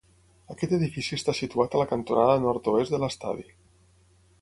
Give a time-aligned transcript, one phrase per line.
[0.53, 3.51] Aquest edifici està situat a la cantonada nord-oest de l'estadi.